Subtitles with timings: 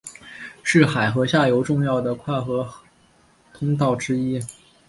[0.63, 2.73] 是海河下游重要的跨海河
[3.53, 4.41] 通道之一。